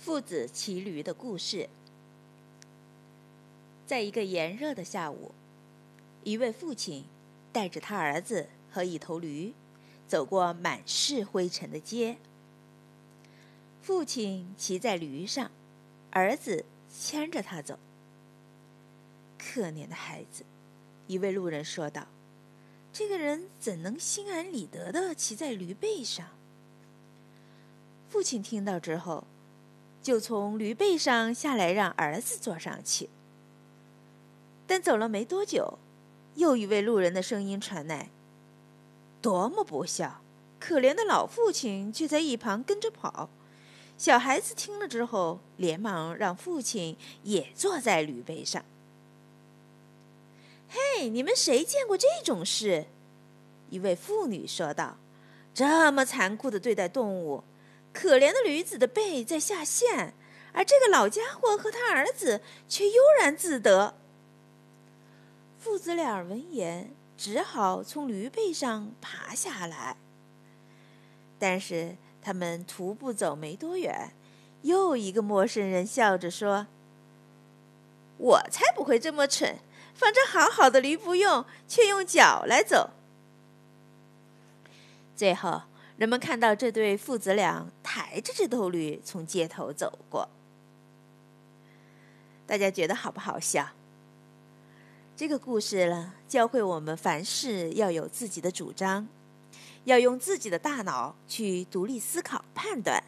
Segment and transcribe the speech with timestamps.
[0.00, 1.68] 父子骑驴的故事。
[3.86, 5.32] 在一个炎热的下午，
[6.24, 7.04] 一位父亲
[7.52, 9.52] 带着他儿子和一头驴，
[10.08, 12.16] 走过满是灰尘的街。
[13.82, 15.50] 父亲骑在驴上，
[16.12, 17.78] 儿子牵着他走。
[19.36, 20.44] 可怜的孩子，
[21.08, 22.06] 一位路人说道
[22.90, 26.26] ：“这个人怎能心安理得的骑在驴背上？”
[28.08, 29.26] 父亲听到之后。
[30.02, 33.10] 就从驴背上下来，让儿子坐上去。
[34.66, 35.78] 但走了没多久，
[36.36, 38.08] 又一位路人的声音传来
[39.20, 40.22] ：“多么不孝！
[40.58, 43.28] 可怜的老父亲却在一旁跟着跑。”
[43.98, 48.64] 小孩子听了之后，连忙让父亲也坐在驴背上。
[50.70, 52.86] “嘿，你们谁见过这种事？”
[53.68, 54.96] 一位妇女说道
[55.52, 57.44] ，“这么残酷的对待动物。”
[57.92, 60.14] 可怜的驴子的背在下陷，
[60.52, 63.94] 而这个老家伙和他儿子却悠然自得。
[65.58, 69.96] 父子俩闻言，只好从驴背上爬下来。
[71.38, 74.12] 但是他们徒步走没多远，
[74.62, 76.68] 又一个陌生人笑着说
[78.16, 79.58] ：“我才不会这么蠢，
[79.94, 82.90] 放着好好的驴不用，却用脚来走。”
[85.16, 85.62] 最后。
[86.00, 90.26] 人们看到这对父子俩抬着这头驴从街头走过，
[92.46, 93.68] 大家觉得好不好笑？
[95.14, 99.06] 这个故事呢，教会我们凡事要有自己的主张，
[99.84, 103.04] 要用自己的大脑去独立思考、判断，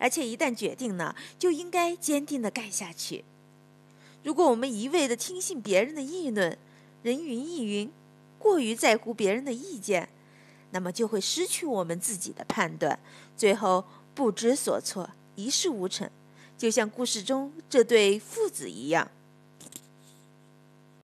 [0.00, 3.24] 而且一旦决定了，就应该坚定的干下去。
[4.24, 6.58] 如果我们一味的听信别人的议论，
[7.04, 7.92] 人云亦云，
[8.40, 10.08] 过于在乎别人的意见。
[10.72, 12.98] 那么就会失去我们自己的判断，
[13.36, 13.84] 最后
[14.14, 16.10] 不知所措，一事无成，
[16.58, 19.08] 就像故事中这对父子一样。